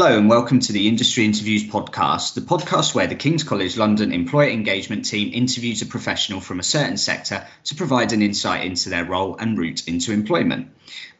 [0.00, 4.12] Hello and welcome to the Industry Interviews podcast, the podcast where the King's College London
[4.12, 8.90] Employer Engagement Team interviews a professional from a certain sector to provide an insight into
[8.90, 10.68] their role and route into employment.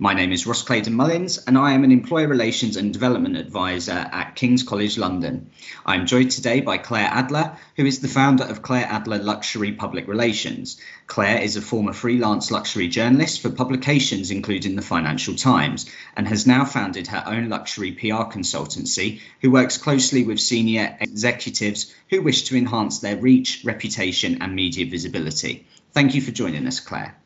[0.01, 3.91] My name is Ross Clayton Mullins and I am an Employer Relations and Development Advisor
[3.91, 5.51] at King's College London.
[5.85, 9.72] I am joined today by Claire Adler, who is the founder of Claire Adler Luxury
[9.72, 10.81] Public Relations.
[11.08, 16.46] Claire is a former freelance luxury journalist for publications including the Financial Times and has
[16.46, 22.44] now founded her own luxury PR consultancy who works closely with senior executives who wish
[22.44, 25.67] to enhance their reach, reputation, and media visibility.
[25.93, 27.17] Thank you for joining us, Claire.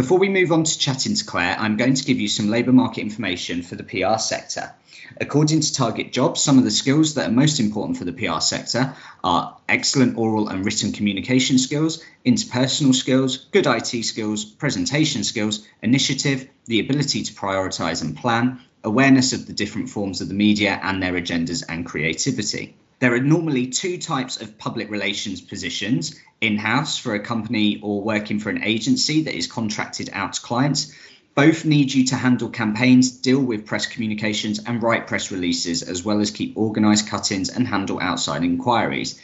[0.00, 2.72] Before we move on to chatting to Claire, I'm going to give you some labour
[2.72, 4.72] market information for the PR sector.
[5.20, 8.40] According to Target Jobs, some of the skills that are most important for the PR
[8.40, 15.66] sector are excellent oral and written communication skills, interpersonal skills, good IT skills, presentation skills,
[15.82, 20.80] initiative, the ability to prioritise and plan, awareness of the different forms of the media
[20.82, 22.74] and their agendas and creativity.
[23.00, 28.02] There are normally two types of public relations positions in house for a company or
[28.02, 30.94] working for an agency that is contracted out to clients.
[31.34, 36.04] Both need you to handle campaigns, deal with press communications, and write press releases, as
[36.04, 39.18] well as keep organized cut ins and handle outside inquiries.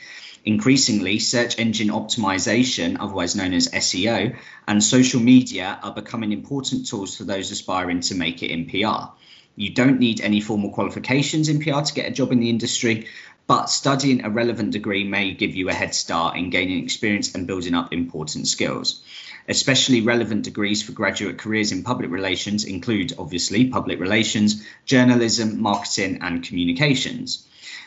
[0.46, 7.14] Increasingly, search engine optimization, otherwise known as SEO, and social media are becoming important tools
[7.14, 9.12] for those aspiring to make it in PR.
[9.54, 13.06] You don't need any formal qualifications in PR to get a job in the industry,
[13.46, 17.46] but studying a relevant degree may give you a head start in gaining experience and
[17.46, 19.02] building up important skills.
[19.48, 26.18] Especially relevant degrees for graduate careers in public relations include, obviously, public relations, journalism, marketing,
[26.22, 27.46] and communications.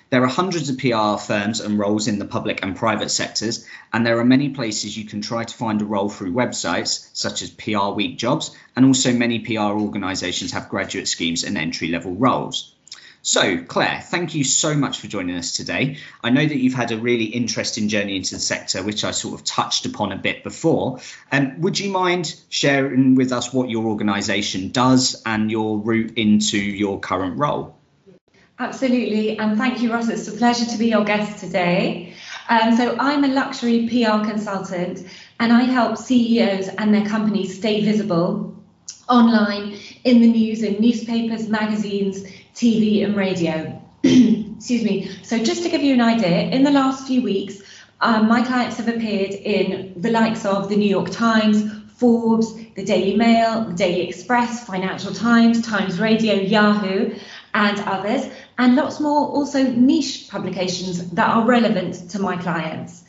[0.10, 4.06] There are hundreds of PR firms and roles in the public and private sectors, and
[4.06, 7.52] there are many places you can try to find a role through websites such as
[7.52, 12.74] PR Week Jobs, and also many PR organisations have graduate schemes and entry level roles.
[13.22, 15.98] So, Claire, thank you so much for joining us today.
[16.24, 19.34] I know that you've had a really interesting journey into the sector, which I sort
[19.34, 21.00] of touched upon a bit before.
[21.32, 26.58] Um, would you mind sharing with us what your organisation does and your route into
[26.58, 27.76] your current role?
[28.58, 30.10] Absolutely, and thank you, Ross.
[30.10, 32.14] It's a pleasure to be your guest today.
[32.50, 35.06] Um, so, I'm a luxury PR consultant,
[35.40, 38.56] and I help CEOs and their companies stay visible
[39.10, 42.24] online, in the news, in newspapers, magazines
[42.60, 43.82] TV and radio.
[44.04, 45.10] Excuse me.
[45.24, 47.62] So, just to give you an idea, in the last few weeks,
[48.02, 51.64] um, my clients have appeared in the likes of the New York Times,
[51.96, 57.16] Forbes, the Daily Mail, the Daily Express, Financial Times, Times Radio, Yahoo,
[57.54, 63.04] and others, and lots more also niche publications that are relevant to my clients.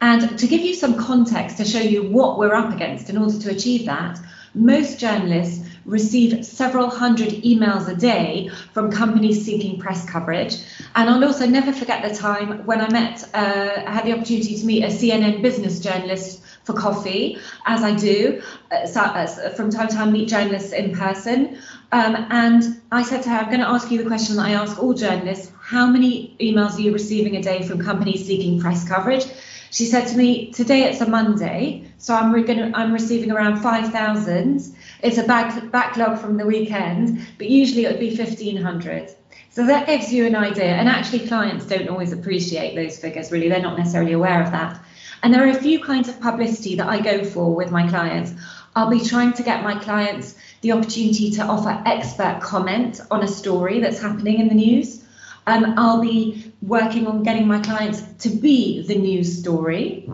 [0.00, 3.36] And to give you some context to show you what we're up against in order
[3.36, 4.20] to achieve that,
[4.54, 10.56] most journalists receive several hundred emails a day from companies seeking press coverage.
[10.94, 14.56] And I'll also never forget the time when I met, uh, I had the opportunity
[14.56, 18.40] to meet a CNN business journalist for coffee, as I do
[18.70, 21.58] uh, uh, from time to time, meet journalists in person.
[21.90, 24.52] Um, and I said to her, I'm going to ask you the question that I
[24.52, 28.86] ask all journalists how many emails are you receiving a day from companies seeking press
[28.86, 29.26] coverage?
[29.72, 33.62] She said to me, today it's a Monday, so I'm, re- gonna, I'm receiving around
[33.62, 34.76] 5,000.
[35.02, 39.14] It's a back, backlog from the weekend, but usually it would be 1,500.
[39.48, 40.74] So that gives you an idea.
[40.74, 43.48] And actually, clients don't always appreciate those figures, really.
[43.48, 44.78] They're not necessarily aware of that.
[45.22, 48.34] And there are a few kinds of publicity that I go for with my clients.
[48.76, 53.28] I'll be trying to get my clients the opportunity to offer expert comment on a
[53.28, 55.01] story that's happening in the news.
[55.46, 60.08] Um, I'll be working on getting my clients to be the news story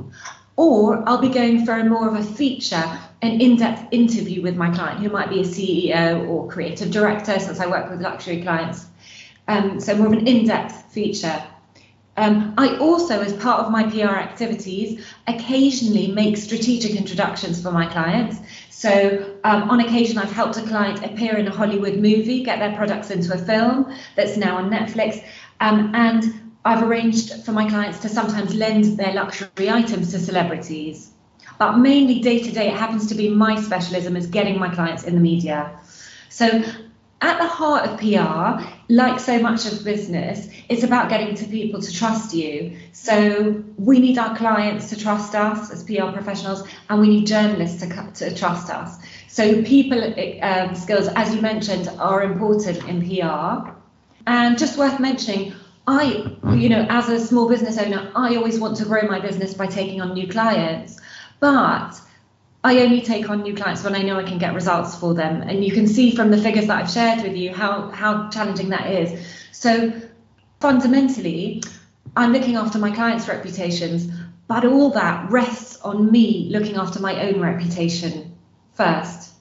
[0.59, 4.75] or I'll be going for a more of a feature, an in-depth interview with my
[4.75, 8.87] client who might be a CEO or creative director, since I work with luxury clients.
[9.47, 11.41] Um, so more of an in-depth feature.
[12.17, 17.87] Um, I also, as part of my PR activities, occasionally make strategic introductions for my
[17.87, 18.41] clients.
[18.79, 22.77] So, um, on occasion, I've helped a client appear in a Hollywood movie, get their
[22.77, 25.21] products into a film that's now on Netflix,
[25.59, 31.11] um, and I've arranged for my clients to sometimes lend their luxury items to celebrities.
[31.59, 35.03] But mainly day to day, it happens to be my specialism is getting my clients
[35.03, 35.77] in the media.
[36.29, 36.47] So
[37.21, 41.81] at the heart of PR, like so much of business, it's about getting to people
[41.81, 42.77] to trust you.
[42.93, 47.81] So we need our clients to trust us as PR professionals, and we need journalists
[47.83, 48.99] to, to trust us.
[49.29, 50.03] So people
[50.43, 53.71] um, skills, as you mentioned, are important in PR.
[54.27, 55.55] And just worth mentioning,
[55.87, 59.55] I, you know, as a small business owner, I always want to grow my business
[59.55, 60.99] by taking on new clients.
[61.41, 62.01] But
[62.65, 65.43] I only take on new clients when I know I can get results for them.
[65.43, 68.71] And you can see from the figures that I've shared with you how, how challenging
[68.71, 69.27] that is.
[69.53, 69.93] So
[70.61, 71.63] fundamentally,
[72.17, 74.13] I'm looking after my clients' reputations,
[74.49, 78.37] but all that rests on me looking after my own reputation
[78.73, 79.33] first.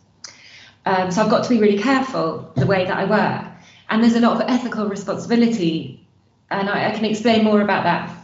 [0.85, 3.51] Um, so I've got to be really careful the way that I work.
[3.89, 6.07] And there's a lot of ethical responsibility,
[6.51, 8.16] and I, I can explain more about that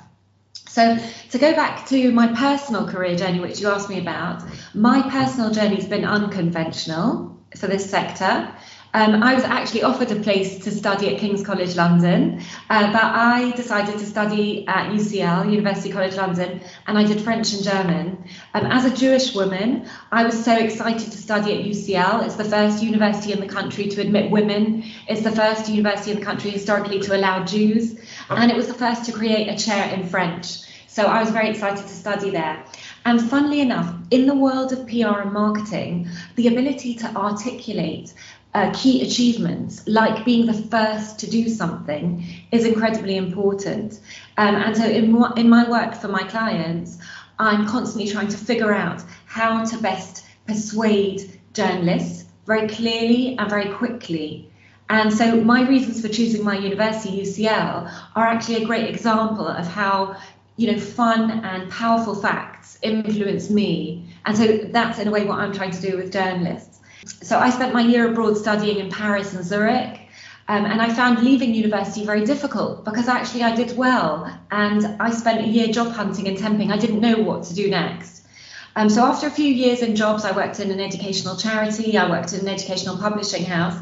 [0.74, 0.98] so,
[1.30, 4.42] to go back to my personal career journey, which you asked me about,
[4.74, 8.52] my personal journey has been unconventional for this sector.
[8.96, 12.42] Um, I was actually offered a place to study at King's College London,
[12.72, 17.54] uh, but I decided to study at UCL, University College London, and I did French
[17.54, 18.25] and German.
[18.56, 22.25] Um, as a Jewish woman, I was so excited to study at UCL.
[22.25, 26.20] It's the first university in the country to admit women, it's the first university in
[26.20, 27.96] the country historically to allow Jews,
[28.30, 30.60] and it was the first to create a chair in French.
[30.88, 32.64] So I was very excited to study there.
[33.06, 38.14] And funnily enough, in the world of PR and marketing, the ability to articulate
[38.54, 44.00] uh, key achievements, like being the first to do something, is incredibly important.
[44.38, 45.06] Um, and so, in,
[45.38, 47.00] in my work for my clients,
[47.40, 53.74] I'm constantly trying to figure out how to best persuade journalists very clearly and very
[53.74, 54.52] quickly.
[54.89, 59.65] And so, my reasons for choosing my university, UCL, are actually a great example of
[59.65, 60.18] how
[60.56, 64.06] you know, fun and powerful facts influence me.
[64.25, 66.80] And so that's in a way what I'm trying to do with journalists.
[67.06, 70.00] So I spent my year abroad studying in Paris and Zurich.
[70.47, 75.09] Um, and I found leaving university very difficult because actually I did well and I
[75.12, 76.69] spent a year job hunting and temping.
[76.69, 78.27] I didn't know what to do next.
[78.75, 82.09] Um, so after a few years in jobs, I worked in an educational charity, I
[82.09, 83.81] worked in an educational publishing house.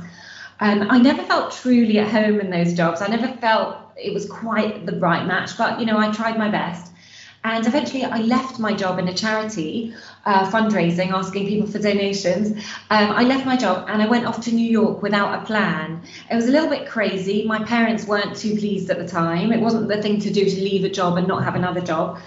[0.62, 3.02] Um, I never felt truly at home in those jobs.
[3.02, 6.50] I never felt it was quite the right match, but you know, I tried my
[6.50, 6.92] best.
[7.44, 9.96] And eventually, I left my job in a charity,
[10.28, 12.52] uh, fundraising, asking people for donations.
[12.92, 16.04] Um, I left my job and I went off to New York without a plan.
[16.30, 17.44] It was a little bit crazy.
[17.48, 19.52] My parents weren't too pleased at the time.
[19.52, 22.20] It wasn't the thing to do to leave a job and not have another job.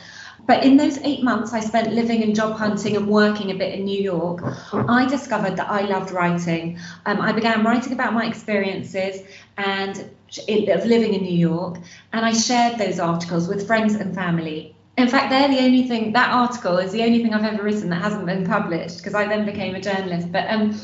[0.46, 3.74] But in those eight months I spent living and job hunting and working a bit
[3.78, 4.42] in New York,
[4.72, 6.78] I discovered that I loved writing.
[7.06, 9.22] Um, I began writing about my experiences
[9.56, 11.78] and of living in New York,
[12.12, 14.74] and I shared those articles with friends and family.
[14.96, 17.90] In fact, they're the only thing, that article is the only thing I've ever written
[17.90, 20.30] that hasn't been published because I then became a journalist.
[20.30, 20.78] But um,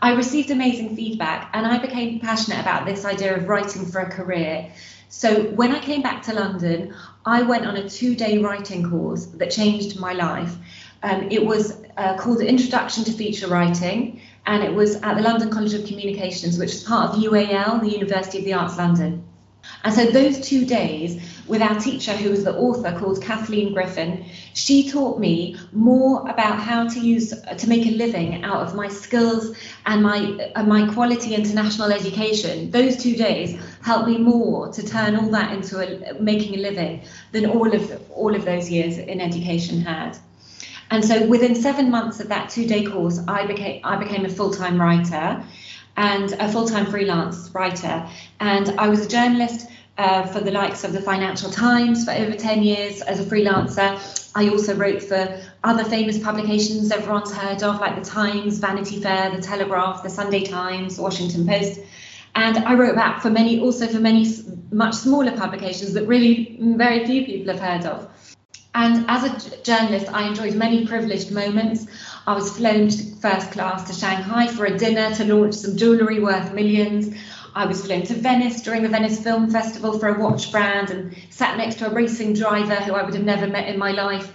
[0.00, 4.08] I received amazing feedback and I became passionate about this idea of writing for a
[4.08, 4.70] career.
[5.08, 6.94] So when I came back to London,
[7.24, 10.54] I went on a two day writing course that changed my life.
[11.02, 15.50] Um, it was uh, called Introduction to Feature Writing, and it was at the London
[15.50, 19.24] College of Communications, which is part of UAL, the University of the Arts London.
[19.84, 24.26] And so those two days with our teacher, who was the author called Kathleen Griffin,
[24.54, 28.88] she taught me more about how to use to make a living out of my
[28.88, 29.56] skills
[29.86, 32.70] and my uh, my quality international education.
[32.70, 37.02] Those two days helped me more to turn all that into a, making a living
[37.32, 40.16] than all of all of those years in education had.
[40.90, 44.80] And so within seven months of that two-day course, I became I became a full-time
[44.80, 45.42] writer
[45.96, 48.06] and a full-time freelance writer.
[48.40, 49.66] And I was a journalist
[49.98, 53.98] uh, for the likes of the Financial Times for over 10 years as a freelancer.
[54.34, 59.34] I also wrote for other famous publications everyone's heard of, like the Times, Vanity Fair,
[59.34, 61.80] the Telegraph, the Sunday Times, Washington Post.
[62.36, 64.24] And I wrote back for many, also for many
[64.70, 68.08] much smaller publications that really very few people have heard of.
[68.74, 71.86] And as a journalist, I enjoyed many privileged moments.
[72.28, 76.52] I was flown first class to Shanghai for a dinner to launch some jewellery worth
[76.52, 77.12] millions.
[77.58, 81.16] I was flown to Venice during the Venice Film Festival for a watch brand and
[81.30, 84.32] sat next to a racing driver who I would have never met in my life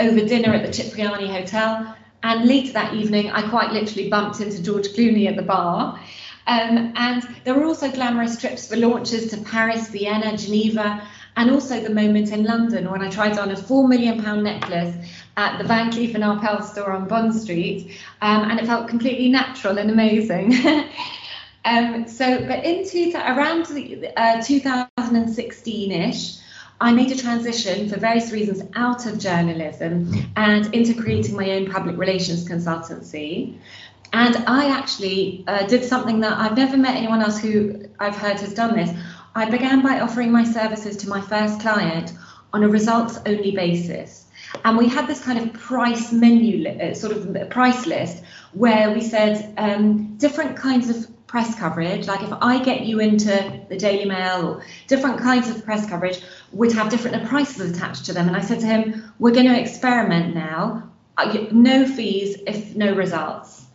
[0.00, 1.94] over dinner at the Cipriani Hotel.
[2.24, 6.00] And later that evening, I quite literally bumped into George Clooney at the bar.
[6.48, 11.78] Um, and there were also glamorous trips for launches to Paris, Vienna, Geneva, and also
[11.78, 14.96] the moment in London when I tried on a four million pound necklace
[15.36, 19.28] at the Van Cleef and Arpels store on Bond Street, um, and it felt completely
[19.28, 20.54] natural and amazing.
[21.64, 26.38] um, so, but into around the, uh, 2016-ish,
[26.80, 31.70] I made a transition for various reasons out of journalism and into creating my own
[31.70, 33.58] public relations consultancy.
[34.12, 38.38] And I actually uh, did something that I've never met anyone else who I've heard
[38.40, 38.90] has done this.
[39.34, 42.12] I began by offering my services to my first client
[42.52, 44.26] on a results only basis.
[44.64, 48.22] And we had this kind of price menu, uh, sort of price list,
[48.52, 53.62] where we said um, different kinds of press coverage, like if I get you into
[53.68, 56.20] the Daily Mail or different kinds of press coverage,
[56.52, 58.26] would have different prices attached to them.
[58.26, 60.90] And I said to him, We're going to experiment now
[61.52, 63.66] no fees if no results.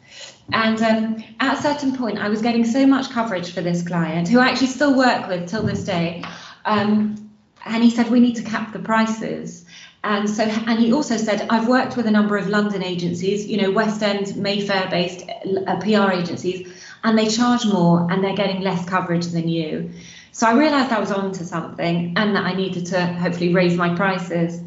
[0.51, 4.27] And um, at a certain point, I was getting so much coverage for this client,
[4.27, 6.23] who I actually still work with till this day.
[6.65, 7.31] Um,
[7.65, 9.65] and he said, We need to cap the prices.
[10.05, 13.61] And so, and he also said, I've worked with a number of London agencies, you
[13.61, 15.23] know, West End, Mayfair based
[15.65, 16.67] uh, PR agencies,
[17.03, 19.91] and they charge more and they're getting less coverage than you.
[20.31, 23.95] So I realized I was onto something and that I needed to hopefully raise my
[23.95, 24.61] prices.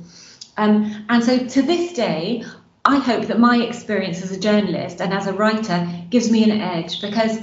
[0.56, 2.44] Um, and so to this day,
[2.84, 6.60] I hope that my experience as a journalist and as a writer gives me an
[6.60, 7.38] edge because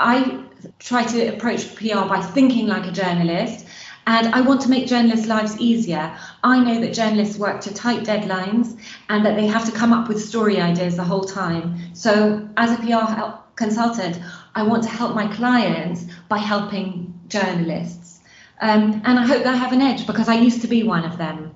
[0.00, 0.42] I
[0.78, 3.66] try to approach PR by thinking like a journalist
[4.06, 6.14] and I want to make journalists' lives easier.
[6.42, 8.78] I know that journalists work to tight deadlines
[9.08, 11.94] and that they have to come up with story ideas the whole time.
[11.94, 14.20] So, as a PR consultant,
[14.54, 18.20] I want to help my clients by helping journalists.
[18.60, 21.18] Um, and I hope I have an edge because I used to be one of
[21.18, 21.54] them.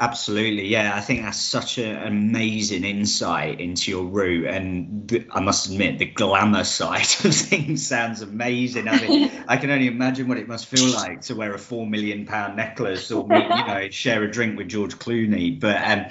[0.00, 0.96] Absolutely, yeah.
[0.96, 6.00] I think that's such an amazing insight into your route, and the, I must admit,
[6.00, 8.88] the glamour side of things sounds amazing.
[8.88, 11.86] I mean, I can only imagine what it must feel like to wear a four
[11.86, 15.60] million pound necklace or you know share a drink with George Clooney.
[15.60, 16.06] But um,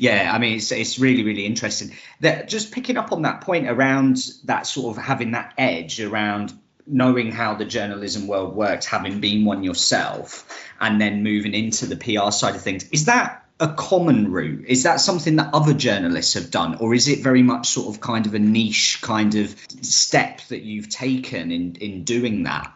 [0.00, 1.94] yeah, I mean, it's it's really really interesting.
[2.20, 6.54] That just picking up on that point around that sort of having that edge around
[6.86, 10.48] knowing how the journalism world works, having been one yourself,
[10.80, 14.64] and then moving into the PR side of things, is that a common route?
[14.66, 18.00] Is that something that other journalists have done, or is it very much sort of
[18.00, 22.72] kind of a niche kind of step that you've taken in in doing that?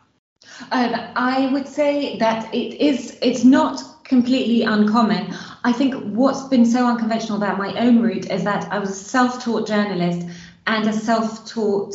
[0.71, 3.17] Um, I would say that it is.
[3.23, 5.35] It's not completely uncommon.
[5.65, 8.95] I think what's been so unconventional about my own route is that I was a
[8.95, 10.27] self-taught journalist
[10.67, 11.95] and a self-taught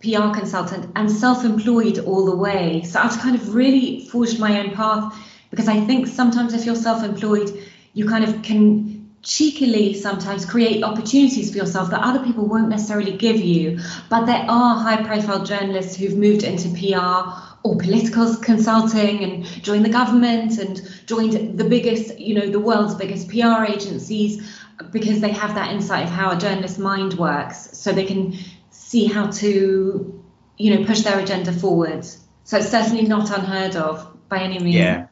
[0.00, 2.82] PR consultant and self-employed all the way.
[2.84, 5.14] So I've kind of really forged my own path
[5.50, 7.50] because I think sometimes if you're self-employed,
[7.92, 13.16] you kind of can cheekily sometimes create opportunities for yourself that other people won't necessarily
[13.16, 13.78] give you.
[14.08, 19.90] But there are high-profile journalists who've moved into PR or political consulting and joined the
[19.90, 24.58] government and joined the biggest, you know, the world's biggest PR agencies
[24.92, 27.76] because they have that insight of how a journalist's mind works.
[27.78, 28.34] So they can
[28.70, 30.24] see how to,
[30.56, 32.04] you know, push their agenda forward.
[32.44, 34.76] So it's certainly not unheard of by any means.
[34.76, 35.06] Yeah.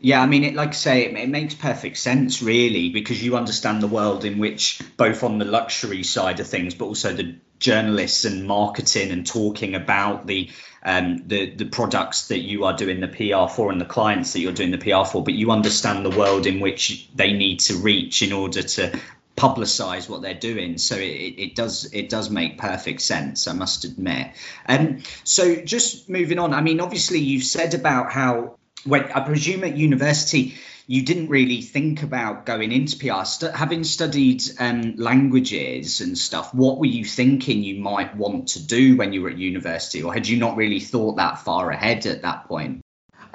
[0.00, 3.38] Yeah, I mean, it, like I say, it, it, makes perfect sense, really, because you
[3.38, 7.36] understand the world in which, both on the luxury side of things, but also the
[7.64, 10.50] journalists and marketing and talking about the
[10.82, 14.40] um, the the products that you are doing the PR for and the clients that
[14.40, 17.76] you're doing the PR for, but you understand the world in which they need to
[17.76, 19.00] reach in order to
[19.34, 20.76] publicize what they're doing.
[20.76, 24.32] So it, it does it does make perfect sense i must admit.
[24.66, 29.20] And um, so just moving on i mean obviously you've said about how when i
[29.20, 30.54] presume at university
[30.86, 36.54] you didn't really think about going into pr St- having studied um, languages and stuff
[36.54, 40.12] what were you thinking you might want to do when you were at university or
[40.12, 42.80] had you not really thought that far ahead at that point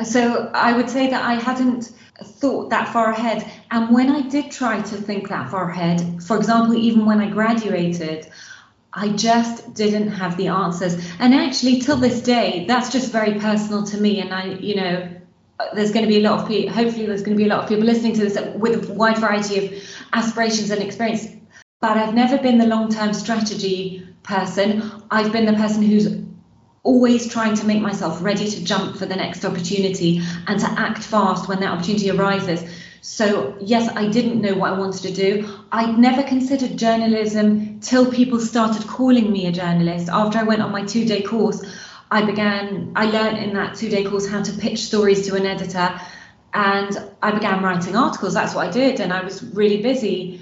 [0.04, 1.92] so i would say that i hadn't
[2.24, 3.50] thought that far ahead.
[3.72, 7.30] And when I did try to think that far ahead, for example, even when I
[7.30, 8.30] graduated,
[8.94, 10.96] I just didn't have the answers.
[11.20, 14.20] And actually, till this day, that's just very personal to me.
[14.22, 15.10] And I, you know,
[15.74, 17.64] there's going to be a lot of people, hopefully, there's going to be a lot
[17.64, 21.28] of people listening to this with a wide variety of aspirations and experience.
[21.82, 24.84] But I've never been the long term strategy person.
[25.12, 26.08] I've been the person who's
[26.84, 31.04] always trying to make myself ready to jump for the next opportunity and to act
[31.04, 32.64] fast when that opportunity arises.
[33.02, 35.50] So, yes, I didn't know what I wanted to do.
[35.72, 40.10] I'd never considered journalism till people started calling me a journalist.
[40.10, 41.64] After I went on my two day course,
[42.12, 45.46] I began, I learned in that two day course how to pitch stories to an
[45.46, 46.00] editor
[46.54, 48.34] and I began writing articles.
[48.34, 50.42] That's what I did, and I was really busy.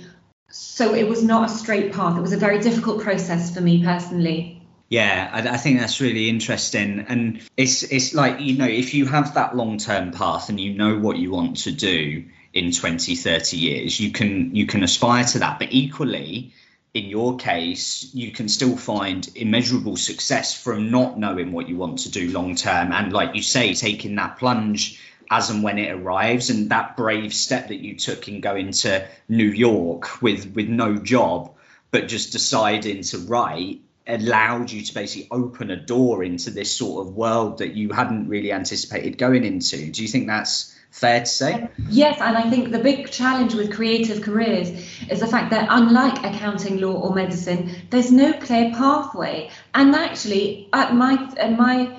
[0.49, 2.17] So, it was not a straight path.
[2.17, 4.61] It was a very difficult process for me personally.
[4.89, 9.05] Yeah, I, I, think that's really interesting, and it's it's like you know if you
[9.05, 13.15] have that long term path and you know what you want to do in 20,
[13.15, 15.59] 30 years, you can you can aspire to that.
[15.59, 16.53] But equally,
[16.97, 21.99] in your case, you can still find immeasurable success from not knowing what you want
[21.99, 24.99] to do long term, and like you say, taking that plunge
[25.29, 29.07] as and when it arrives, and that brave step that you took in going to
[29.29, 31.53] New York with with no job,
[31.91, 37.05] but just deciding to write allowed you to basically open a door into this sort
[37.05, 39.91] of world that you hadn't really anticipated going into.
[39.91, 41.69] Do you think that's fair to say?
[41.89, 44.69] Yes, and I think the big challenge with creative careers
[45.09, 49.49] is the fact that unlike accounting, law, or medicine, there's no clear pathway.
[49.73, 51.95] And actually, at my at my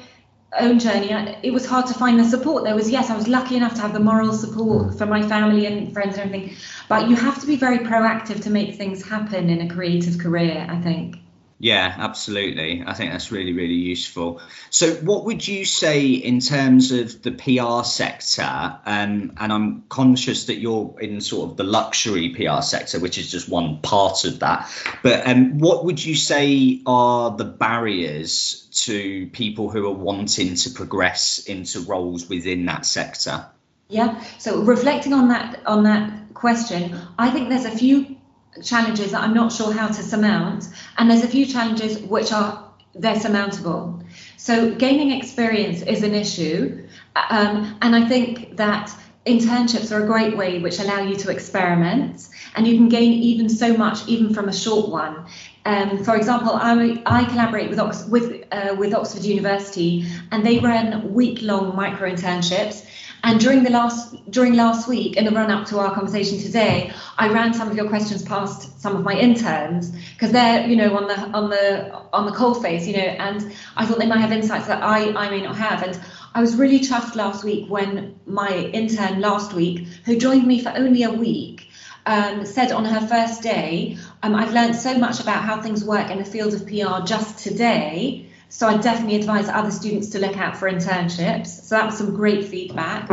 [0.59, 1.11] own journey,
[1.43, 2.64] it was hard to find the support.
[2.64, 5.67] There was, yes, I was lucky enough to have the moral support for my family
[5.67, 6.57] and friends and everything,
[6.88, 10.67] but you have to be very proactive to make things happen in a creative career,
[10.69, 11.19] I think.
[11.61, 12.85] Yeah, absolutely.
[12.87, 14.41] I think that's really, really useful.
[14.71, 18.43] So, what would you say in terms of the PR sector?
[18.87, 23.29] Um, and I'm conscious that you're in sort of the luxury PR sector, which is
[23.29, 24.71] just one part of that.
[25.03, 30.71] But um, what would you say are the barriers to people who are wanting to
[30.71, 33.47] progress into roles within that sector?
[33.88, 34.23] Yeah.
[34.38, 38.18] So, reflecting on that on that question, I think there's a few
[38.62, 42.65] challenges that I'm not sure how to surmount, and there's a few challenges which are
[42.95, 44.03] they're surmountable.
[44.37, 46.88] So gaining experience is an issue,
[47.31, 48.91] um, and I think that
[49.27, 53.49] internships are a great way which allow you to experiment, and you can gain even
[53.49, 55.27] so much even from a short one.
[55.65, 60.59] Um, for example, I, I collaborate with Ox- with uh, with Oxford University, and they
[60.61, 62.87] run week-long micro internships
[63.25, 66.93] and during the last during last week, in the run up to our conversation today,
[67.17, 70.97] I ran some of your questions past some of my interns because they're you know
[70.97, 74.21] on the on the on the coal face, you know, and I thought they might
[74.21, 75.83] have insights that I I may not have.
[75.83, 76.01] And
[76.35, 80.71] I was really chuffed last week when my intern last week, who joined me for
[80.71, 81.69] only a week,
[82.07, 86.11] um, said on her first day, um, I've learned so much about how things work
[86.11, 90.37] in the field of PR just today so I definitely advise other students to look
[90.38, 91.49] out for internships.
[91.49, 93.11] So that was some great feedback.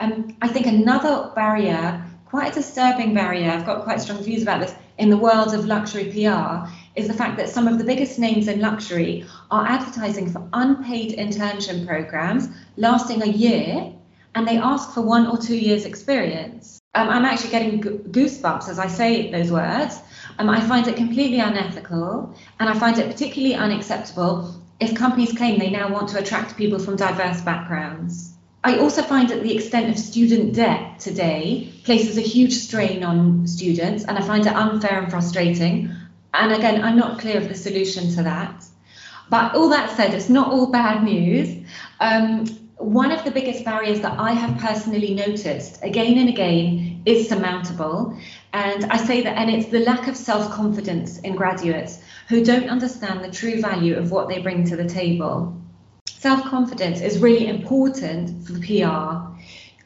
[0.00, 4.60] Um, I think another barrier, quite a disturbing barrier, I've got quite strong views about
[4.60, 8.18] this, in the world of luxury PR, is the fact that some of the biggest
[8.18, 13.92] names in luxury are advertising for unpaid internship programs lasting a year,
[14.36, 16.78] and they ask for one or two years' experience.
[16.94, 20.00] Um, I'm actually getting goosebumps as I say those words.
[20.38, 25.58] Um, I find it completely unethical, and I find it particularly unacceptable if companies claim
[25.58, 28.34] they now want to attract people from diverse backgrounds.
[28.64, 33.46] I also find that the extent of student debt today places a huge strain on
[33.46, 35.90] students, and I find it unfair and frustrating.
[36.34, 38.64] And again, I'm not clear of the solution to that.
[39.30, 41.64] But all that said, it's not all bad news.
[42.00, 42.46] Um,
[42.78, 48.16] one of the biggest barriers that I have personally noticed again and again is surmountable.
[48.52, 51.98] And I say that, and it's the lack of self confidence in graduates
[52.28, 55.56] who don't understand the true value of what they bring to the table.
[56.06, 59.28] Self confidence is really important for the PR.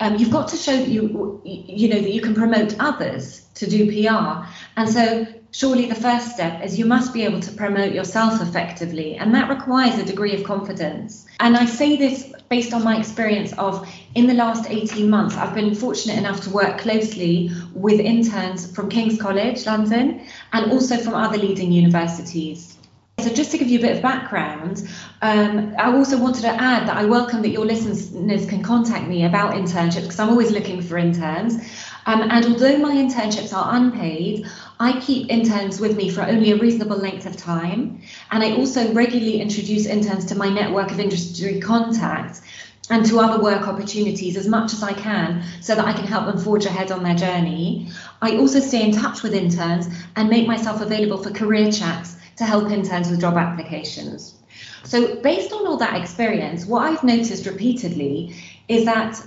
[0.01, 3.69] Um, you've got to show that you, you know, that you can promote others to
[3.69, 4.45] do PR.
[4.77, 9.17] And so, surely the first step is you must be able to promote yourself effectively,
[9.17, 11.27] and that requires a degree of confidence.
[11.39, 15.55] And I say this based on my experience of in the last 18 months, I've
[15.55, 21.15] been fortunate enough to work closely with interns from King's College, London, and also from
[21.15, 22.77] other leading universities.
[23.21, 24.89] So, just to give you a bit of background,
[25.21, 29.25] um, I also wanted to add that I welcome that your listeners can contact me
[29.25, 31.55] about internships because I'm always looking for interns.
[32.07, 34.49] Um, and although my internships are unpaid,
[34.81, 38.03] I keep interns with me for only a reasonable length of time.
[38.33, 42.43] And I also regularly introduce interns to my network of industry contacts
[42.91, 46.27] and to other work opportunities as much as I can so that I can help
[46.27, 47.89] them forge ahead on their journey.
[48.21, 52.45] I also stay in touch with interns and make myself available for career chats to
[52.45, 54.35] help interns with job applications.
[54.85, 58.35] So, based on all that experience, what I've noticed repeatedly
[58.69, 59.23] is that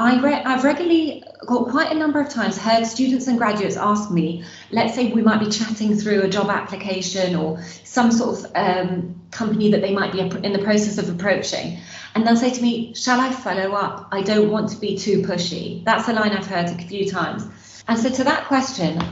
[0.00, 4.10] I re- I've regularly got quite a number of times heard students and graduates ask
[4.10, 8.52] me, let's say we might be chatting through a job application or some sort of
[8.54, 11.78] um, company that they might be in the process of approaching.
[12.14, 14.08] And they'll say to me, Shall I follow up?
[14.10, 15.84] I don't want to be too pushy.
[15.84, 17.44] That's a line I've heard a few times.
[17.86, 19.02] And so, to that question,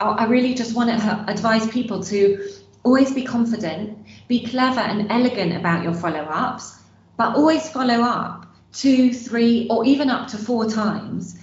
[0.00, 2.48] I really just want to advise people to
[2.84, 6.78] always be confident, be clever and elegant about your follow ups,
[7.18, 8.37] but always follow up
[8.72, 11.38] two, three, or even up to four times.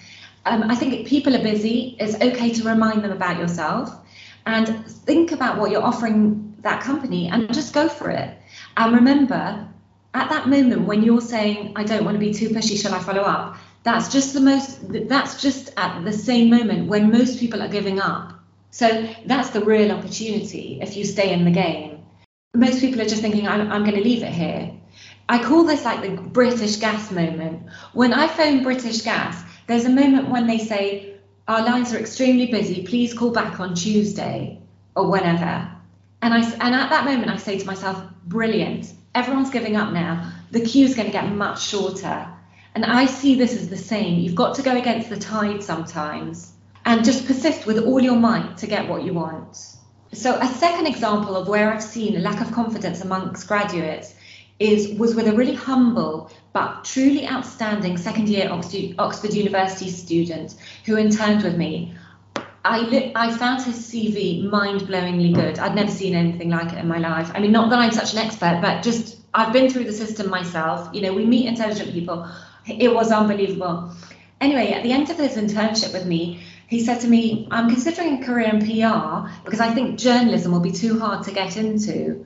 [0.46, 1.96] Um, I think people are busy.
[2.00, 3.92] It's okay to remind them about yourself
[4.46, 8.38] and think about what you're offering that company and just go for it.
[8.78, 9.68] And remember,
[10.14, 13.00] at that moment when you're saying, I don't want to be too pushy, shall I
[13.00, 13.58] follow up?
[13.84, 18.00] That's just the most, that's just at the same moment when most people are giving
[18.00, 18.34] up.
[18.72, 22.04] So that's the real opportunity if you stay in the game.
[22.54, 24.72] Most people are just thinking, I'm, I'm going to leave it here.
[25.28, 27.70] I call this like the British gas moment.
[27.94, 31.16] When I phone British Gas, there's a moment when they say,
[31.48, 34.62] Our lines are extremely busy, please call back on Tuesday
[34.96, 35.72] or whenever.
[36.22, 40.32] And I and at that moment I say to myself, brilliant everyone's giving up now.
[40.52, 42.28] The queue's going to get much shorter.
[42.76, 44.20] And I see this as the same.
[44.20, 46.52] You've got to go against the tide sometimes
[46.84, 49.58] and just persist with all your might to get what you want.
[50.12, 54.14] So, a second example of where I've seen a lack of confidence amongst graduates
[54.60, 60.98] is was with a really humble but truly outstanding second year Oxford, University student who
[60.98, 61.94] interned with me.
[62.63, 65.60] I, li- I found his CV mind blowingly good.
[65.60, 67.30] I'd never seen anything like it in my life.
[67.36, 70.30] I mean, not that I'm such an expert, but just I've been through the system
[70.30, 70.89] myself.
[70.94, 72.28] You know, we meet intelligent people.
[72.65, 73.91] It was unbelievable.
[74.41, 78.24] Anyway, at the end of his internship with me, he said to me, I'm considering
[78.24, 82.26] a career in PR because I think journalism will be too hard to get into.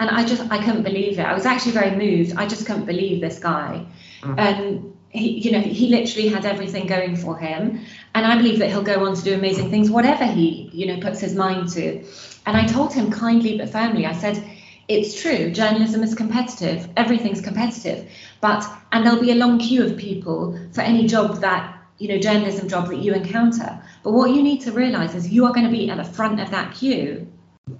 [0.00, 1.22] And I just, I couldn't believe it.
[1.22, 2.34] I was actually very moved.
[2.36, 3.86] I just couldn't believe this guy.
[4.22, 4.38] Mm-hmm.
[4.38, 7.80] And he, you know, he literally had everything going for him.
[8.14, 11.00] And I believe that he'll go on to do amazing things, whatever he, you know,
[11.00, 12.04] puts his mind to.
[12.46, 14.42] And I told him kindly but firmly, I said,
[14.88, 18.10] it's true, journalism is competitive, everything's competitive.
[18.40, 22.18] But, and there'll be a long queue of people for any job that you know,
[22.18, 23.78] journalism job that you encounter.
[24.02, 26.40] But what you need to realize is you are going to be at the front
[26.40, 27.30] of that queue.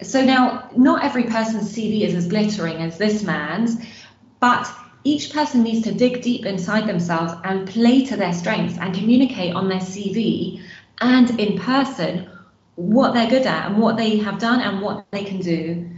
[0.02, 3.76] So now, not every person's CV is as glittering as this man's,
[4.40, 4.70] but
[5.04, 9.54] each person needs to dig deep inside themselves and play to their strengths and communicate
[9.54, 10.62] on their CV
[11.00, 12.28] and in person
[12.76, 15.90] what they're good at and what they have done and what they can do.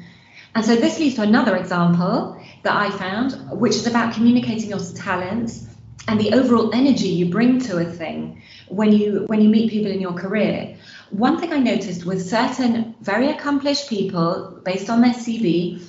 [0.55, 4.81] And so this leads to another example that I found, which is about communicating your
[4.95, 5.67] talents
[6.09, 9.91] and the overall energy you bring to a thing when you when you meet people
[9.91, 10.77] in your career.
[11.13, 15.83] One thing I noticed with certain very accomplished people, based on their CV,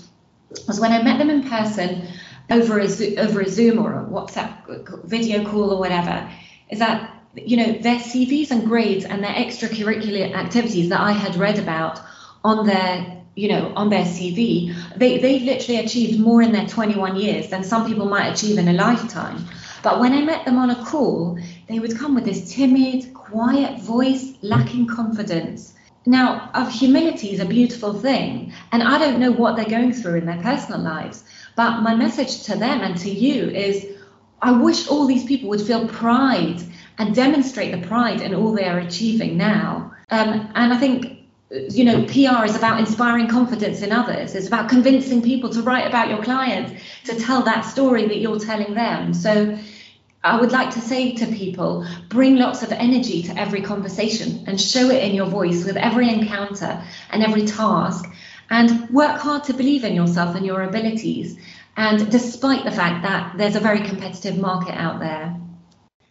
[0.67, 2.07] was when I met them in person
[2.49, 6.29] over a over a Zoom or a WhatsApp video call or whatever,
[6.69, 11.37] is that you know their CVs and grades and their extracurricular activities that I had
[11.37, 12.01] read about
[12.43, 17.15] on their you know, on their CV, they, they've literally achieved more in their 21
[17.15, 19.43] years than some people might achieve in a lifetime.
[19.81, 23.79] But when I met them on a call, they would come with this timid, quiet
[23.81, 25.73] voice, lacking confidence.
[26.05, 30.19] Now, of humility is a beautiful thing, and I don't know what they're going through
[30.19, 31.23] in their personal lives,
[31.55, 33.87] but my message to them and to you is
[34.43, 36.61] I wish all these people would feel pride
[36.99, 39.93] and demonstrate the pride in all they are achieving now.
[40.11, 41.23] Um, and I think
[41.69, 44.33] you know, PR is about inspiring confidence in others.
[44.33, 48.39] It's about convincing people to write about your clients, to tell that story that you're
[48.39, 49.13] telling them.
[49.13, 49.57] So
[50.23, 54.59] I would like to say to people bring lots of energy to every conversation and
[54.59, 56.81] show it in your voice with every encounter
[57.11, 58.05] and every task.
[58.49, 61.37] And work hard to believe in yourself and your abilities.
[61.75, 65.35] And despite the fact that there's a very competitive market out there.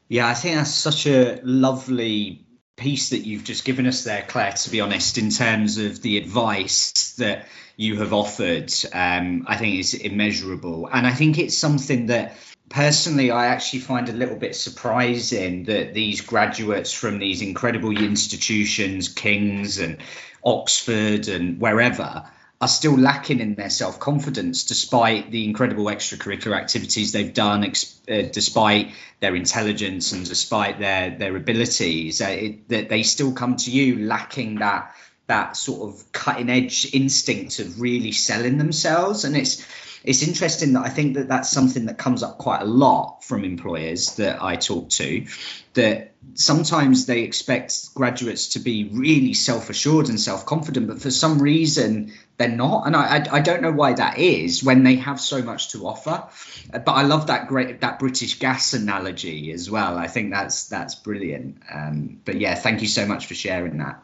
[0.08, 2.44] Yeah, I think that's such a lovely
[2.76, 6.18] piece that you've just given us there, Claire, to be honest, in terms of the
[6.18, 7.46] advice that
[7.76, 8.72] you have offered.
[8.92, 10.88] Um, I think is immeasurable.
[10.92, 12.36] And I think it's something that
[12.72, 19.08] personally, I actually find a little bit surprising that these graduates from these incredible institutions,
[19.08, 19.98] King's and
[20.42, 22.24] Oxford and wherever,
[22.60, 28.22] are still lacking in their self confidence despite the incredible extracurricular activities they've done, uh,
[28.32, 32.22] despite their intelligence and despite their their abilities.
[32.22, 34.94] Uh, it, that they still come to you lacking that
[35.26, 39.66] that sort of cutting edge instinct of really selling themselves, and it's
[40.04, 43.44] it's interesting that I think that that's something that comes up quite a lot from
[43.44, 45.26] employers that I talk to.
[45.74, 52.12] That sometimes they expect graduates to be really self-assured and self-confident, but for some reason
[52.36, 55.42] they're not, and I, I, I don't know why that is when they have so
[55.42, 56.24] much to offer.
[56.70, 59.96] But I love that great that British gas analogy as well.
[59.96, 61.62] I think that's that's brilliant.
[61.72, 64.02] Um, but yeah, thank you so much for sharing that.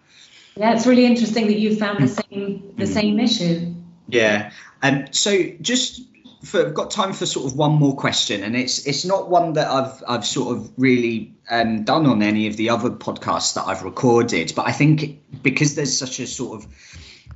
[0.57, 3.75] Yeah, it's really interesting that you found the same the same issue.
[4.09, 4.53] Yeah.
[4.83, 6.01] Um, so just
[6.45, 9.55] for, I've got time for sort of one more question, and it's it's not one
[9.55, 13.67] that I've I've sort of really um, done on any of the other podcasts that
[13.67, 16.69] I've recorded, but I think because there's such a sort of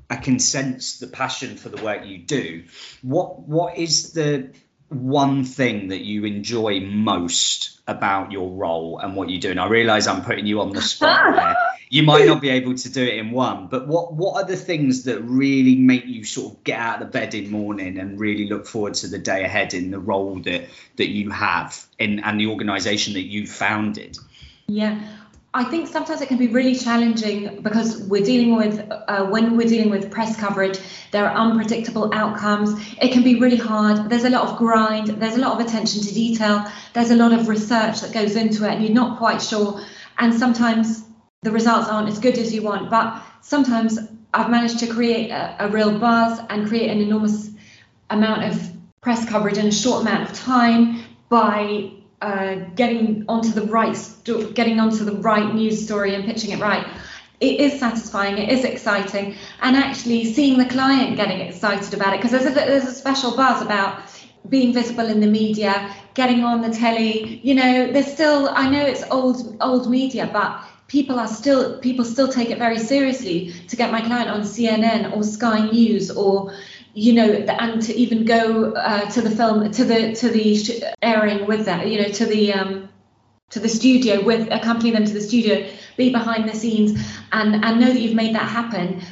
[0.09, 2.65] I can sense the passion for the work you do.
[3.03, 4.51] What what is the
[4.93, 9.51] one thing that you enjoy most about your role and what you do?
[9.51, 11.57] And I realise I'm putting you on the spot there.
[11.89, 14.57] You might not be able to do it in one but what what are the
[14.57, 18.19] things that really make you sort of get out of the bed in morning and
[18.19, 22.21] really look forward to the day ahead in the role that that you have in
[22.21, 24.17] and the organization that you founded?
[24.67, 24.99] Yeah
[25.55, 29.69] I think sometimes it can be really challenging because we're dealing with, uh, when we're
[29.69, 30.79] dealing with press coverage,
[31.11, 32.71] there are unpredictable outcomes.
[33.03, 34.09] It can be really hard.
[34.09, 37.35] There's a lot of grind, there's a lot of attention to detail, there's a lot
[37.35, 39.83] of research that goes into it, and you're not quite sure.
[40.19, 41.05] And sometimes
[41.43, 42.89] the results aren't as good as you want.
[42.89, 43.99] But sometimes
[44.33, 47.51] I've managed to create a, a real buzz and create an enormous
[48.09, 53.63] amount of press coverage in a short amount of time by uh, getting onto the
[53.63, 56.87] right sto- getting onto the right news story and pitching it right.
[57.41, 58.39] It is satisfying.
[58.39, 62.55] It is exciting, and actually seeing the client getting excited about it because there's a,
[62.55, 64.03] there's a special buzz about
[64.49, 67.41] being visible in the media, getting on the telly.
[67.43, 72.05] You know, there's still I know it's old old media, but people are still people
[72.05, 76.53] still take it very seriously to get my client on CNN or Sky News or
[76.95, 81.47] you know and to even go uh, to the film to the to the airing
[81.47, 82.89] with that you know to the um,
[83.51, 86.93] to the studio with accompany them to the studio be behind the scenes
[87.33, 89.03] and and know that you've made that happen.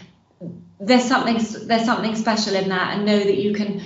[0.79, 3.83] There's something there's something special in that and know that you can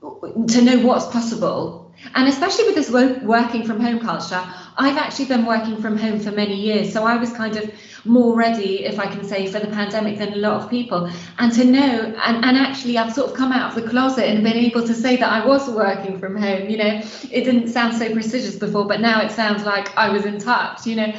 [0.00, 1.83] to know what's possible
[2.14, 2.90] and especially with this
[3.22, 4.42] working from home culture
[4.76, 7.70] i've actually been working from home for many years so i was kind of
[8.04, 11.10] more ready if i can say for the pandemic than a lot of people.
[11.38, 14.44] And to know and, and actually i've sort of come out of the closet and
[14.44, 17.02] been able to say that i was working from home you know.
[17.30, 20.86] It didn't sound so prestigious before but now it sounds like i was in touch
[20.86, 21.12] you know.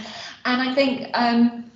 [0.45, 1.71] And i think um,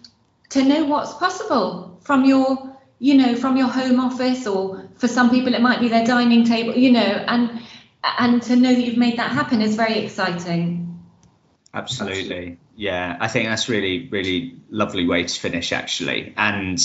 [0.49, 5.29] to know what's possible from your you know from your home office or for some
[5.29, 7.23] people it might be their dining table you know.
[7.27, 7.61] And
[8.03, 10.85] and to know that you've made that happen is very exciting.
[11.73, 12.57] Absolutely.
[12.75, 16.33] Yeah i think that's really really lovely way to finish actually.
[16.37, 16.79] And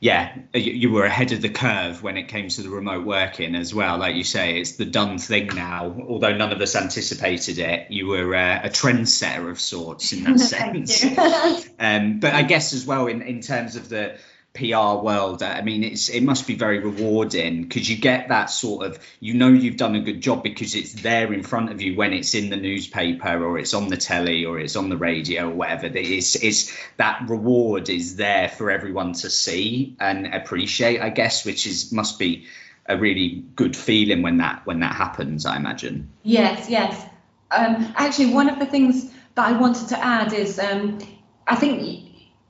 [0.00, 3.72] yeah you, were ahead of the curve when it came to the remote working as
[3.74, 3.98] well.
[3.98, 5.94] Like you say it's the done thing now.
[6.08, 10.40] Although none of us anticipated it you were uh, a trendsetter of sorts in that
[10.54, 11.04] sense.
[11.78, 14.16] um, but i guess as well in, in terms of the
[14.54, 18.86] PR world, I mean, it's it must be very rewarding because you get that sort
[18.86, 21.96] of you know you've done a good job because it's there in front of you
[21.96, 25.50] when it's in the newspaper or it's on the telly or it's on the radio
[25.50, 25.86] or whatever.
[25.86, 31.66] It's it's that reward is there for everyone to see and appreciate, I guess, which
[31.66, 32.46] is must be
[32.86, 35.46] a really good feeling when that when that happens.
[35.46, 36.12] I imagine.
[36.22, 37.04] Yes, yes.
[37.50, 41.00] Um, actually, one of the things that I wanted to add is um,
[41.48, 42.08] I think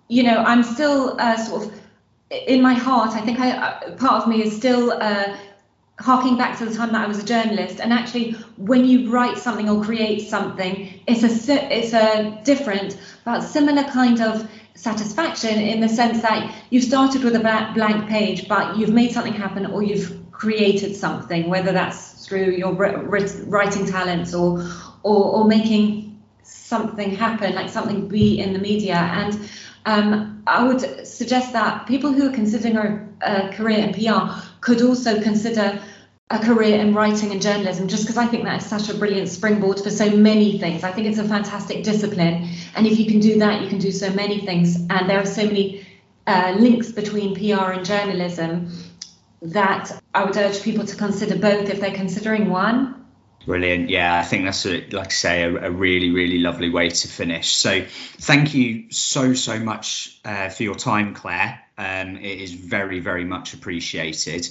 [0.09, 1.84] you know I'm still uh, sort of
[2.47, 5.37] in my heart, I think I, uh, part of me is still uh,
[5.99, 7.81] harking back to the time that I was a journalist.
[7.81, 13.41] And actually, when you write something or create something, it's a it's a different but
[13.41, 18.77] similar kind of satisfaction in the sense that you've started with a blank page, but
[18.77, 24.67] you've made something happen or you've created something, whether that's through your writing talents or
[25.03, 29.49] or, or making something happen, like something be in the media and
[29.87, 34.83] um, I would suggest that people who are considering a, a career in PR could
[34.83, 35.81] also consider
[36.31, 39.29] a career in writing and journalism just because I think that is such a brilliant
[39.29, 40.83] springboard for so many things.
[40.83, 42.49] I think it's a fantastic discipline.
[42.75, 44.77] And if you can do that, you can do so many things.
[44.89, 45.87] And there are so many
[46.27, 48.73] uh, links between PR and journalism
[49.43, 53.04] that I would urge people to consider both if they're considering one.
[53.47, 53.91] Brilliant.
[53.91, 57.09] Yeah, I think that's a, like I say a, a, really really lovely way to
[57.09, 57.55] finish.
[57.55, 57.85] So
[58.19, 61.61] thank you so so much uh, for your time, Claire.
[61.77, 64.49] Um, it is very very much appreciated.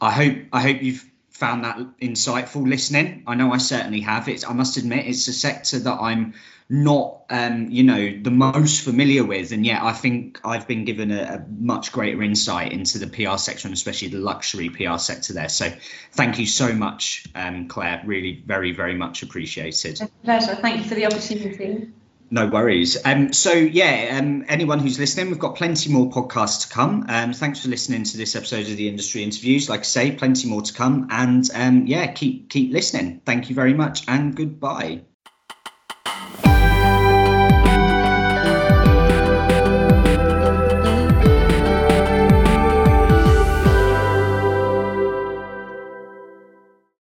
[0.00, 1.04] I hope I hope you've
[1.36, 3.22] found that insightful listening.
[3.26, 4.28] I know I certainly have.
[4.28, 6.34] It's I must admit it's a sector that I'm
[6.68, 9.52] not um, you know the most familiar with.
[9.52, 13.36] And yet i think i've been given a, a, much greater insight into the pr
[13.36, 15.48] sector and especially the luxury pr sector there.
[15.48, 15.72] So
[16.12, 18.02] thank you so much um, claire.
[18.04, 20.00] Really very very much appreciated.
[20.24, 20.56] Pleasure.
[20.56, 21.92] Thank you for the opportunity
[22.30, 22.96] no worries.
[23.04, 27.06] Um, so yeah, um, anyone who's listening, we've got plenty more podcasts to come.
[27.08, 29.68] Um, thanks for listening to this episode of the industry interviews.
[29.68, 33.22] Like I say, plenty more to come, and um, yeah, keep keep listening.
[33.24, 35.02] Thank you very much, and goodbye.